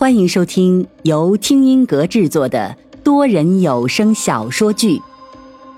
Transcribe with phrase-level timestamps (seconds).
[0.00, 4.96] 欢迎收听由听音阁制作的多人有声小说剧《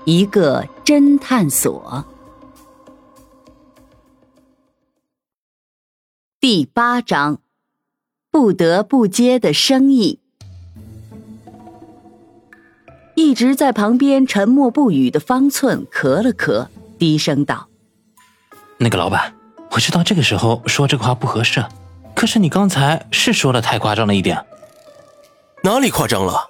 [0.05, 2.05] 一个侦探所》
[6.39, 7.41] 第八章：
[8.31, 10.19] 不得不接的生意。
[13.15, 17.67] 一直在旁边沉默不语的方寸咳了咳，低声道
[18.79, 19.35] ：“那个老板，
[19.71, 21.61] 我知道这个时候说这个话不合适。”
[22.15, 24.45] 可是你刚才是说的太夸张了一点，
[25.63, 26.49] 哪里夸张了？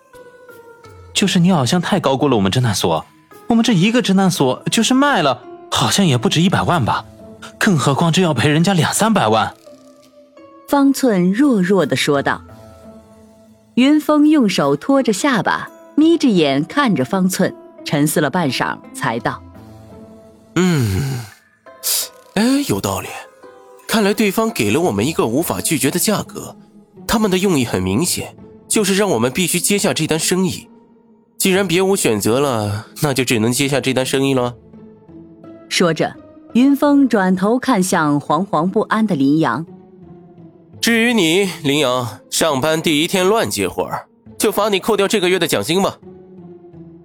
[1.13, 3.05] 就是你好像太高估了我们侦探所，
[3.47, 5.41] 我们这一个侦探所就是卖了，
[5.71, 7.05] 好像也不止一百万吧，
[7.57, 9.53] 更何况这要赔人家两三百万。
[10.67, 12.41] 方寸弱弱的说道。
[13.75, 19.41] 云峰用手托着下巴，眯着眼看着方寸，沉思了半晌，才道
[20.55, 21.19] ：“嗯，
[22.35, 23.07] 哎，有道理。”
[23.93, 26.55] 看来对方给了我们一个无法拒绝的价格，
[27.05, 28.35] 他们的用意很明显，
[28.67, 30.67] 就是让我们必须接下这单生意。
[31.37, 34.55] 既然别无选择了，那就只能接下这单生意了。
[35.69, 36.11] 说着，
[36.53, 39.63] 云峰转头看向惶惶不安的林阳。
[40.81, 44.07] 至于你，林阳，上班第一天乱接活儿，
[44.39, 45.99] 就罚你扣掉这个月的奖金吧。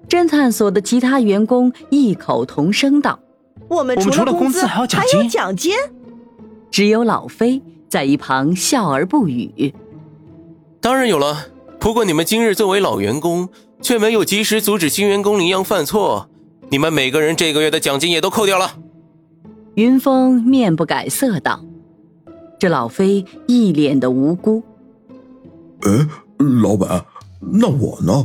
[0.09, 3.21] 侦探所的其他员工异口同声道
[3.69, 4.87] ：“我们除了工资还有
[5.29, 5.75] 奖金。”
[6.79, 9.75] 只有老飞在一旁笑而不语。
[10.81, 11.47] 当然有了，
[11.81, 13.49] 不过你们今日作为老员工，
[13.83, 16.29] 却没有及时阻止新员工林阳犯错，
[16.71, 18.77] 你们每个人这个月的奖金也都扣掉了。
[19.75, 21.65] 云峰面不改色道
[22.61, 24.63] ：“这老飞一脸的无辜。”
[25.83, 25.91] 哎，
[26.63, 27.05] 老板，
[27.41, 28.25] 那我呢？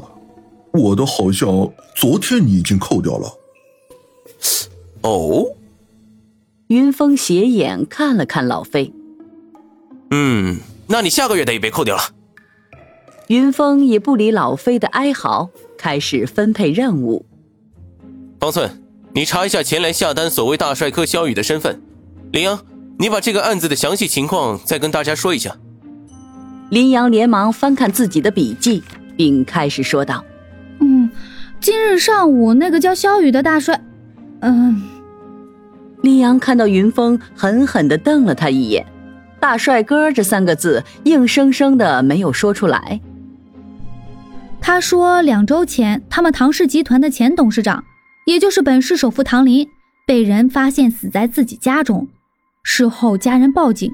[0.74, 1.50] 我的好像
[1.96, 3.34] 昨天你已经扣掉了。
[5.02, 5.44] 哦。
[6.73, 8.91] 云峰斜眼看了看老飞，
[10.09, 10.57] 嗯，
[10.88, 12.02] 那你下个月的也被扣掉了。
[13.27, 17.27] 云峰也不理老飞的哀嚎，开始分配任务。
[18.39, 18.81] 方寸，
[19.13, 21.79] 你查一下前来下单所谓大帅哥萧雨的身份。
[22.31, 22.59] 林阳，
[22.97, 25.56] 你把这个案子的详细情况再跟大家说一下。
[26.72, 28.81] 林阳连忙翻看自己的笔记，
[29.16, 30.25] 并开始说道
[30.81, 31.07] ：“嗯，
[31.62, 33.79] 今日上午那个叫萧雨的大帅，
[34.39, 34.81] 嗯。”
[36.03, 38.86] 李阳看到云峰狠狠地瞪了他一眼
[39.40, 43.00] ，“大帅哥”这三个字硬生生的没有说出来。
[44.59, 47.86] 他说，两周前，他们唐氏集团的前董事长，
[48.25, 49.66] 也就是本市首富唐林，
[50.06, 52.06] 被人发现死在自己家中。
[52.63, 53.90] 事后家人报警，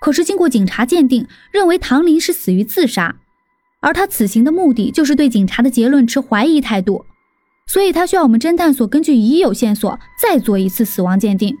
[0.00, 3.14] 可是经过警察鉴定，认为唐林是死于自杀，
[3.78, 7.04] 而他此行的目的就是对警察的结论持怀疑态度。
[7.66, 11.56] 所以他需要我们侦探所根据已有线索再做一次死亡鉴定，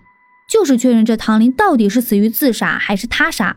[0.48, 3.56] 就是确认这唐林到底是死于自杀还是他杀。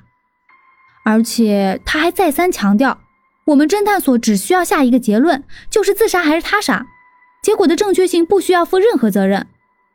[1.04, 3.00] 而且他还再三强调，
[3.46, 6.86] 我们侦探所只需要下一个结论，就是自杀还是他杀，
[7.42, 9.48] 结果的正确性不需要负任何责任。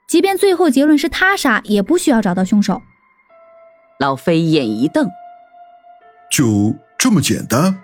[0.07, 2.83] 即便最后结论是他杀，也不需要找到凶手。
[3.99, 5.09] 老飞眼一瞪，
[6.31, 7.83] 就这么简单？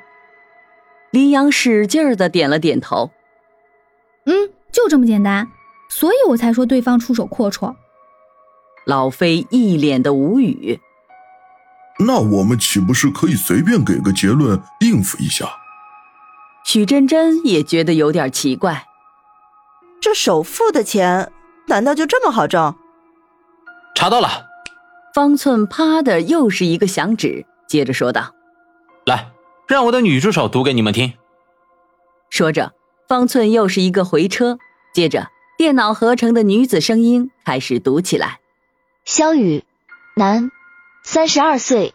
[1.11, 3.11] 林阳使劲儿的点了点头，
[4.27, 4.50] 嗯。
[4.73, 5.51] 就这么简单，
[5.89, 7.75] 所以我才说对方出手阔绰。
[8.87, 10.81] 老飞一脸的无语。
[12.06, 15.47] 那我们岂不是可以随便给个结论应付一下？
[16.65, 18.87] 许真真也觉得有点奇怪。
[20.01, 21.33] 这首付的钱
[21.67, 22.77] 难道就这么好挣？
[23.95, 24.47] 查到了。
[25.12, 28.33] 方寸啪的又是一个响指，接着说道
[29.06, 29.33] ：“来，
[29.67, 31.15] 让我的女助手读给你们听。”
[32.31, 32.78] 说着。
[33.09, 34.59] 方寸又是一个回车，
[34.93, 38.41] 接着电脑合成的女子声音开始读起来
[39.07, 39.65] ：“肖雨，
[40.15, 40.51] 男，
[41.03, 41.95] 三十二岁。”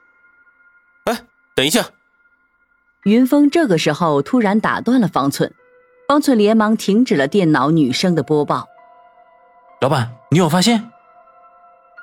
[1.06, 1.22] 哎，
[1.56, 1.86] 等一下！
[3.04, 5.54] 云峰这个时候突然打断了方寸，
[6.08, 8.68] 方寸连忙停止了电脑女声的播报。
[9.82, 10.90] 老板，你有发现？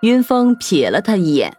[0.02, 1.56] 云峰瞥了他一眼：“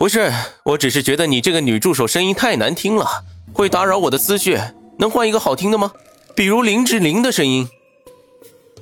[0.00, 0.32] 不是，
[0.64, 4.58] 我只是觉得你这个女助手声音太难听了，会打扰我的思绪，
[4.98, 5.92] 能换一个好听的吗？”
[6.34, 7.68] 比如林志玲的声音，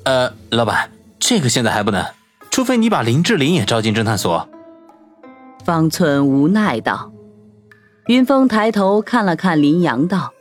[0.04, 2.04] 呃，老板，这个现在还不能，
[2.50, 4.48] 除非你把林志玲也招进侦探所。
[5.64, 7.10] 方寸无奈道。
[8.06, 10.32] 云峰抬头看了看林阳，道：“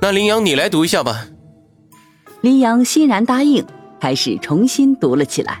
[0.00, 1.26] 那林阳，你来读一下吧。”
[2.40, 3.64] 林阳欣然答应，
[4.00, 5.60] 开始重新读了起来。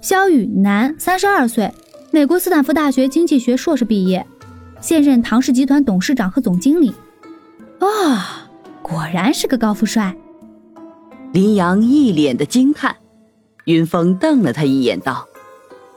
[0.00, 1.72] 肖宇，男，三十二岁，
[2.10, 4.26] 美国斯坦福大学经济学硕士毕业，
[4.80, 6.92] 现任唐氏集团董事长和总经理。
[7.78, 8.35] 啊。
[8.86, 10.14] 果然是个高富帅，
[11.32, 12.94] 林阳一脸的惊叹。
[13.64, 15.26] 云峰瞪了他一眼，道：“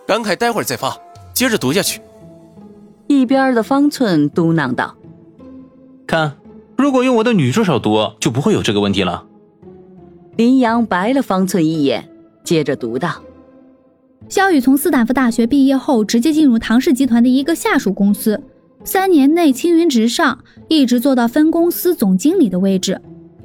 [0.08, 0.98] 感慨待会儿再发，
[1.32, 2.02] 接着读下去。”
[3.06, 4.96] 一边的方寸嘟囔道
[6.08, 6.36] ：“看，
[6.76, 9.24] 如果用我的女助手读，就不会有这个问题了。
[10.36, 12.10] 林阳白了方寸一眼，
[12.44, 13.22] 接着读道
[14.28, 18.42] ：“肖宇从斯坦福大学毕业后，直接进入唐氏集团的一个下属公司，
[18.84, 23.00] 三年内青云直上，一直做到分公司总经理的位置。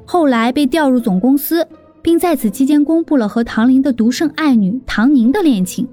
[0.07, 1.67] 后来被调入总公司，
[2.01, 5.87] 并在此期间公布了和唐林的独生爱女唐宁的恋情。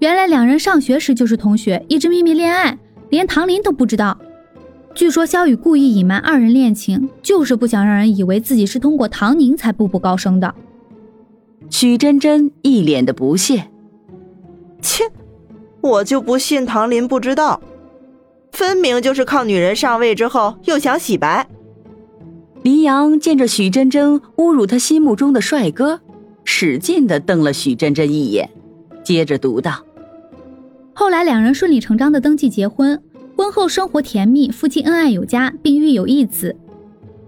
[0.00, 2.78] 原来两人上学时就是同学，一直秘密恋爱，
[3.08, 4.18] 连唐林都不知道。”
[4.94, 10.54] 据说萧雨故意隐瞒二人恋情，就是不想让人以为自己是通过唐宁才步步高升的。
[11.68, 13.64] 许真真一脸的不屑
[14.80, 15.04] ：“切，
[15.82, 17.60] 我就不信唐林不知道，
[18.56, 21.46] 分明就是靠女人上位之后又想洗白。”
[22.64, 26.00] 黎阳见着许真真侮辱他心目中的帅哥，
[26.42, 28.48] 使劲的瞪了许真真一眼，
[29.04, 29.84] 接着读道
[30.94, 33.00] ：“后来两人顺理成章的登记结婚。”
[33.36, 36.56] 婚后生活甜蜜，夫妻恩爱有加，并育有一子。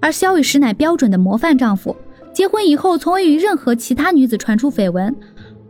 [0.01, 1.95] 而萧雨实乃标准的模范丈夫，
[2.33, 5.15] 结婚以后从未与任何其他女子传出绯闻，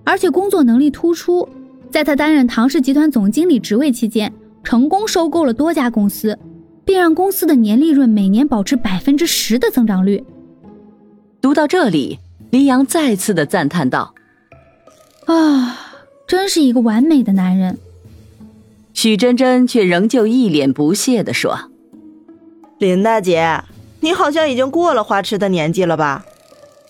[0.05, 1.49] 而且工作能力突出。
[1.91, 4.33] 在他担任唐氏集团总经理职位期间，
[4.63, 6.39] 成功收购了多家公司，
[6.85, 10.25] 并让公司的年利润每年保持百分之十的增长率。
[11.41, 12.19] 读到这里，
[12.51, 14.15] 黎阳再次的赞叹道
[15.27, 15.79] ：“啊，
[16.27, 17.79] 真是一个完美的男人。”
[18.93, 21.71] 许真真却仍旧一脸不屑的说
[22.79, 23.63] ：“林大姐，
[24.01, 26.25] 你好像已经过了花痴的年纪了吧？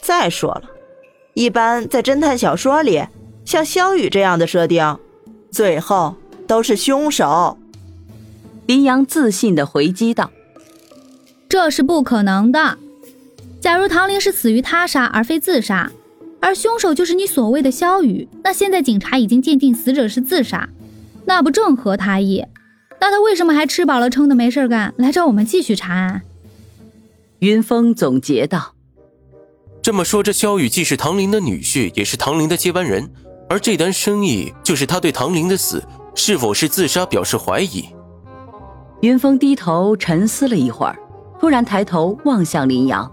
[0.01, 0.63] 再说了，
[1.35, 3.05] 一般在侦探小说里，
[3.45, 4.97] 像肖雨这样的设定，
[5.51, 6.17] 最后
[6.49, 7.57] 都是凶手。”
[8.67, 10.33] 林阳自信的回击道
[11.49, 12.79] ：“这是不可能的。
[13.61, 15.93] 假如唐玲是死于他杀而非自杀，
[16.41, 20.69] 而凶手就是你所谓的肖雨，那现在警察已经鉴定死者是自杀。”
[21.27, 22.43] 那不正合他意？
[23.01, 26.23] 那他为什么还吃饱了撑的没事干，来找我们继续查案？
[27.41, 28.75] 云峰总结道
[29.83, 33.11] ：“这么说，这肖雨既是唐林的女婿，也是唐林的接班人，
[33.49, 35.83] 而这单生意就是他对唐林的死
[36.15, 37.89] 是否是自杀表示怀疑。”
[39.01, 40.99] 云峰低头沉思了一会儿，
[41.39, 43.11] 突然抬头望向林阳：“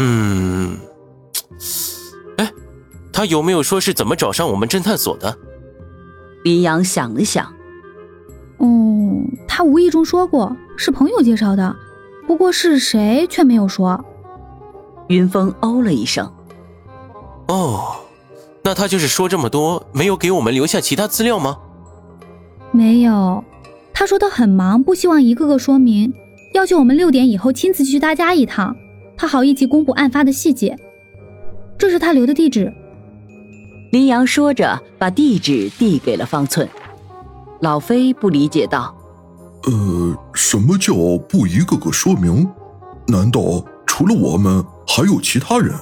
[0.00, 0.76] 嗯，
[2.38, 2.52] 哎，
[3.12, 5.38] 他有没有说是怎么找上我们侦探所的？”
[6.42, 7.46] 林阳想了想，
[8.58, 8.66] 哦，
[9.46, 11.76] 他无意中说过是朋友介绍的，
[12.26, 14.04] 不过是谁却没有说。
[15.08, 16.30] 云峰哦了一声，
[17.48, 17.94] 哦，
[18.62, 21.58] 那他就是说这么多，没有给我们留下其他资料吗？
[22.74, 23.44] 没有，
[23.92, 26.12] 他说他很忙，不希望一个个说明，
[26.54, 28.76] 要求我们六点以后亲自去他家一趟，
[29.16, 30.76] 他好一起公布案发的细节。
[31.78, 32.72] 这是他留的地址。
[33.92, 36.68] 林阳说着，把地址递给了方寸。
[37.60, 38.92] 老飞不理解道
[39.70, 40.92] ：“呃，什么叫
[41.28, 42.50] 不一个个说明？
[43.06, 45.72] 难道除了我们还有其他人？”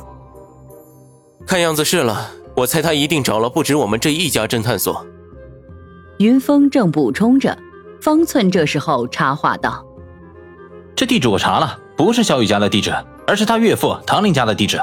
[1.48, 5.06] 看样子是了，我猜他一定找了不止我们这一家侦探所。
[6.22, 7.58] 云峰正补充着，
[8.00, 9.84] 方寸这时候插话道
[10.94, 12.94] ：“这地址我查了，不是小雨家的地址，
[13.26, 14.80] 而是他岳父唐林家的地址。”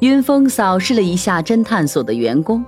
[0.00, 2.64] 云峰扫视了一下侦探所的员工，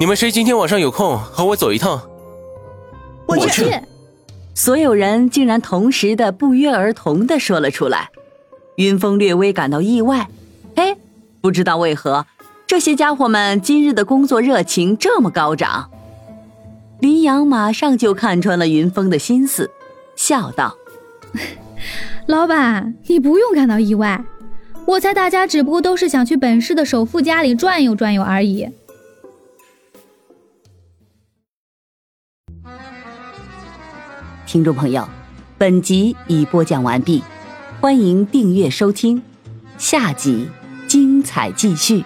[0.00, 2.00] 你们谁今天晚上有空和我走一趟？
[3.26, 3.70] 我去！
[4.54, 8.08] 所有人竟然同时的不约而同的说了出来。
[8.76, 10.28] 云峰略微感到意外，
[10.76, 10.96] 哎，
[11.42, 12.24] 不知道为何
[12.66, 15.90] 这些家伙们今日的工作热情这么高涨。
[17.02, 19.68] 林阳马上就看穿了云峰的心思，
[20.14, 20.76] 笑道
[22.28, 24.24] ：“老板，你不用感到意外。”
[24.86, 28.68] 我猜大家只不过都是想去本市的首富家里转悠转悠而已。
[34.46, 35.08] 听众朋友，
[35.58, 37.20] 本集已播讲完毕，
[37.80, 39.20] 欢迎订阅收听，
[39.76, 40.48] 下集
[40.86, 42.04] 精彩继续。